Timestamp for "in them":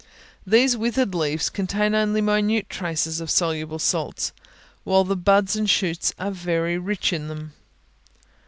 7.13-7.53